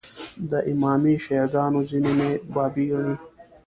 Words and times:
د 0.49 0.51
امامي 0.71 1.15
شیعه 1.23 1.45
ګانو 1.53 1.79
ځینې 1.89 2.11
مې 2.17 2.31
بابي 2.53 2.85
ګڼي. 2.91 3.15